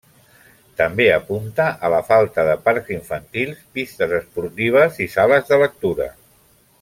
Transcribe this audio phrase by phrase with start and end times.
[0.79, 6.09] També apunta a la falta de parcs infantils, pistes esportives i sales de lectura.